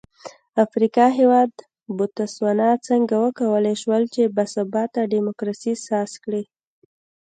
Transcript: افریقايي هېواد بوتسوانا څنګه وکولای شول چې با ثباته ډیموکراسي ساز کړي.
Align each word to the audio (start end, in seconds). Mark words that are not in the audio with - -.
افریقايي 0.65 1.15
هېواد 1.19 1.51
بوتسوانا 1.95 2.69
څنګه 2.87 3.15
وکولای 3.25 3.75
شول 3.83 4.03
چې 4.13 4.21
با 4.35 4.43
ثباته 4.53 5.01
ډیموکراسي 5.13 5.73
ساز 5.87 6.11
کړي. 6.23 6.43